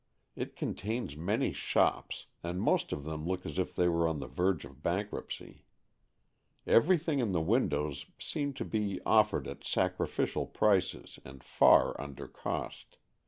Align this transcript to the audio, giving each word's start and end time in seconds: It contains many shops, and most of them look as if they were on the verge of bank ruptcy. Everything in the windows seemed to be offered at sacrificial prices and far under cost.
It 0.35 0.55
contains 0.55 1.15
many 1.15 1.53
shops, 1.53 2.25
and 2.41 2.59
most 2.59 2.91
of 2.91 3.03
them 3.03 3.27
look 3.27 3.45
as 3.45 3.59
if 3.59 3.75
they 3.75 3.87
were 3.87 4.07
on 4.07 4.17
the 4.17 4.25
verge 4.25 4.65
of 4.65 4.81
bank 4.81 5.09
ruptcy. 5.11 5.63
Everything 6.65 7.19
in 7.19 7.33
the 7.33 7.39
windows 7.39 8.07
seemed 8.17 8.55
to 8.55 8.65
be 8.65 8.99
offered 9.05 9.47
at 9.47 9.63
sacrificial 9.63 10.47
prices 10.47 11.19
and 11.23 11.43
far 11.43 11.93
under 12.01 12.27
cost. 12.27 12.97